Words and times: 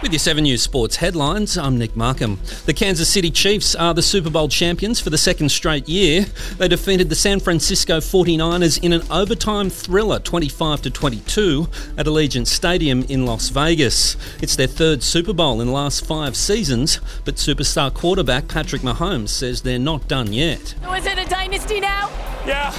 With 0.00 0.12
your 0.12 0.20
7 0.20 0.44
News 0.44 0.62
Sports 0.62 0.94
headlines, 0.94 1.58
I'm 1.58 1.76
Nick 1.76 1.96
Markham. 1.96 2.38
The 2.66 2.72
Kansas 2.72 3.08
City 3.08 3.32
Chiefs 3.32 3.74
are 3.74 3.92
the 3.92 4.00
Super 4.00 4.30
Bowl 4.30 4.48
champions 4.48 5.00
for 5.00 5.10
the 5.10 5.18
second 5.18 5.48
straight 5.48 5.88
year. 5.88 6.26
They 6.56 6.68
defeated 6.68 7.08
the 7.08 7.16
San 7.16 7.40
Francisco 7.40 7.98
49ers 7.98 8.80
in 8.80 8.92
an 8.92 9.02
overtime 9.10 9.70
thriller 9.70 10.20
25 10.20 10.82
to 10.82 10.90
22 10.90 11.66
at 11.96 12.06
Allegiant 12.06 12.46
Stadium 12.46 13.02
in 13.08 13.26
Las 13.26 13.48
Vegas. 13.48 14.16
It's 14.40 14.54
their 14.54 14.68
third 14.68 15.02
Super 15.02 15.32
Bowl 15.32 15.60
in 15.60 15.66
the 15.66 15.72
last 15.72 16.06
5 16.06 16.36
seasons, 16.36 17.00
but 17.24 17.34
superstar 17.34 17.92
quarterback 17.92 18.46
Patrick 18.46 18.82
Mahomes 18.82 19.30
says 19.30 19.62
they're 19.62 19.80
not 19.80 20.06
done 20.06 20.32
yet. 20.32 20.76
So 20.80 20.92
is 20.92 21.06
it 21.06 21.18
a 21.18 21.28
dynasty 21.28 21.80
now? 21.80 22.08
Yeah, 22.46 22.72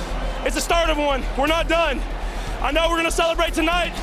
it's 0.45 0.55
the 0.55 0.61
start 0.61 0.89
of 0.89 0.97
one. 0.97 1.25
We're 1.37 1.47
not 1.47 1.67
done. 1.67 1.99
I 2.61 2.71
know 2.71 2.87
we're 2.87 2.95
going 2.95 3.05
to 3.05 3.11
celebrate 3.11 3.53
tonight. 3.53 3.93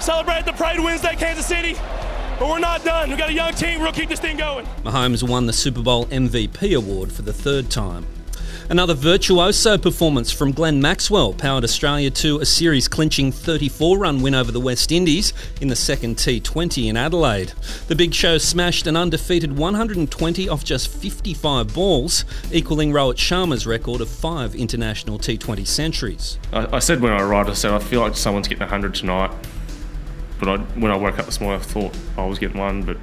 Celebrate 0.00 0.44
the 0.44 0.52
Pride 0.54 0.80
Wednesday, 0.80 1.14
Kansas 1.14 1.46
City. 1.46 1.76
But 2.38 2.48
we're 2.48 2.58
not 2.58 2.84
done. 2.84 3.10
We've 3.10 3.18
got 3.18 3.30
a 3.30 3.32
young 3.32 3.54
team. 3.54 3.80
We'll 3.80 3.92
keep 3.92 4.08
this 4.08 4.20
thing 4.20 4.36
going. 4.36 4.66
Mahomes 4.82 5.26
won 5.26 5.46
the 5.46 5.52
Super 5.52 5.82
Bowl 5.82 6.06
MVP 6.06 6.76
award 6.76 7.12
for 7.12 7.22
the 7.22 7.32
third 7.32 7.70
time. 7.70 8.06
Another 8.70 8.94
virtuoso 8.94 9.76
performance 9.76 10.32
from 10.32 10.50
Glenn 10.50 10.80
Maxwell 10.80 11.34
powered 11.34 11.64
Australia 11.64 12.10
to 12.10 12.40
a 12.40 12.46
series 12.46 12.88
clinching 12.88 13.30
34 13.30 13.98
run 13.98 14.22
win 14.22 14.34
over 14.34 14.50
the 14.50 14.60
West 14.60 14.90
Indies 14.90 15.34
in 15.60 15.68
the 15.68 15.76
second 15.76 16.16
T20 16.16 16.88
in 16.88 16.96
Adelaide. 16.96 17.52
The 17.88 17.94
Big 17.94 18.14
Show 18.14 18.38
smashed 18.38 18.86
an 18.86 18.96
undefeated 18.96 19.56
120 19.56 20.48
off 20.48 20.64
just 20.64 20.88
55 20.88 21.74
balls, 21.74 22.24
equaling 22.50 22.90
Rohit 22.90 23.16
Sharma's 23.16 23.66
record 23.66 24.00
of 24.00 24.08
five 24.08 24.54
international 24.54 25.18
T20 25.18 25.66
centuries. 25.66 26.38
I, 26.50 26.76
I 26.76 26.78
said 26.78 27.02
when 27.02 27.12
I 27.12 27.22
arrived, 27.22 27.50
I 27.50 27.54
said, 27.54 27.72
I 27.72 27.78
feel 27.78 28.00
like 28.00 28.16
someone's 28.16 28.48
getting 28.48 28.60
100 28.60 28.94
tonight. 28.94 29.30
But 30.38 30.48
I, 30.48 30.56
when 30.58 30.90
I 30.90 30.96
woke 30.96 31.18
up 31.18 31.26
this 31.26 31.40
morning, 31.40 31.60
I 31.60 31.64
thought 31.64 31.96
I 32.16 32.26
was 32.26 32.38
getting 32.38 32.58
one, 32.58 32.82
but 32.82 32.96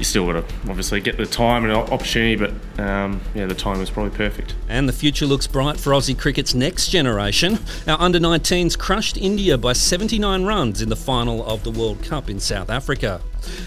you 0.00 0.04
still 0.04 0.26
got 0.26 0.48
to 0.48 0.54
obviously 0.70 0.98
get 0.98 1.18
the 1.18 1.26
time 1.26 1.62
and 1.64 1.72
opportunity. 1.72 2.34
But 2.34 2.80
um, 2.80 3.20
yeah, 3.34 3.44
the 3.44 3.54
time 3.54 3.78
was 3.78 3.90
probably 3.90 4.16
perfect. 4.16 4.54
And 4.68 4.88
the 4.88 4.94
future 4.94 5.26
looks 5.26 5.46
bright 5.46 5.78
for 5.78 5.90
Aussie 5.90 6.18
cricket's 6.18 6.54
next 6.54 6.88
generation. 6.88 7.58
Our 7.86 8.00
under 8.00 8.18
19s 8.18 8.78
crushed 8.78 9.18
India 9.18 9.58
by 9.58 9.74
79 9.74 10.44
runs 10.44 10.80
in 10.80 10.88
the 10.88 10.96
final 10.96 11.44
of 11.44 11.64
the 11.64 11.70
World 11.70 12.02
Cup 12.02 12.30
in 12.30 12.40
South 12.40 12.70
Africa. 12.70 13.20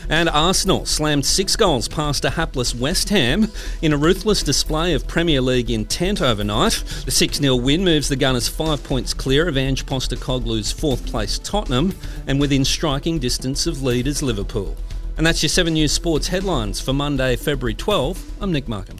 And 0.09 0.27
Arsenal 0.27 0.85
slammed 0.85 1.25
six 1.25 1.55
goals 1.55 1.87
past 1.87 2.25
a 2.25 2.31
hapless 2.31 2.73
West 2.73 3.09
Ham 3.09 3.51
in 3.81 3.93
a 3.93 3.97
ruthless 3.97 4.41
display 4.41 4.93
of 4.93 5.07
Premier 5.07 5.41
League 5.41 5.69
intent 5.69 6.19
overnight. 6.19 6.83
The 7.05 7.11
6 7.11 7.37
0 7.37 7.55
win 7.57 7.83
moves 7.83 8.09
the 8.09 8.15
Gunners 8.15 8.47
five 8.47 8.83
points 8.83 9.13
clear 9.13 9.47
of 9.47 9.57
Ange 9.57 9.85
Postecoglou's 9.85 10.71
fourth 10.71 11.05
place 11.05 11.37
Tottenham 11.37 11.95
and 12.25 12.39
within 12.39 12.65
striking 12.65 13.19
distance 13.19 13.67
of 13.67 13.83
leaders 13.83 14.23
Liverpool. 14.23 14.75
And 15.15 15.25
that's 15.27 15.43
your 15.43 15.49
7 15.49 15.73
News 15.73 15.91
Sports 15.91 16.27
headlines 16.27 16.81
for 16.81 16.91
Monday, 16.91 17.35
February 17.35 17.75
12. 17.75 18.41
I'm 18.41 18.51
Nick 18.51 18.67
Markham. 18.67 18.97